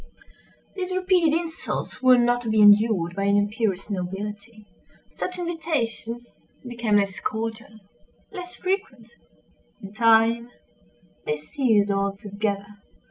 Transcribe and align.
These 0.75 0.95
repeated 0.95 1.37
insults 1.39 2.01
were 2.01 2.17
not 2.17 2.41
to 2.41 2.49
be 2.49 2.59
endured 2.59 3.15
by 3.15 3.25
an 3.25 3.37
imperious 3.37 3.87
nobility. 3.87 4.65
Such 5.11 5.37
invitations 5.37 6.25
became 6.67 6.95
less 6.95 7.19
cordial—less 7.19 8.55
frequent—in 8.55 9.93
time 9.93 10.49
they 11.27 11.37
ceased 11.37 11.91
altogether. 11.91 12.65